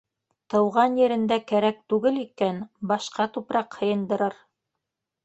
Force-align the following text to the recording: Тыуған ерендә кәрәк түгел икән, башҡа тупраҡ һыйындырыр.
Тыуған 0.51 0.93
ерендә 0.99 1.35
кәрәк 1.51 1.77
түгел 1.93 2.17
икән, 2.21 2.63
башҡа 2.93 3.29
тупраҡ 3.37 3.79
һыйындырыр. 3.83 4.39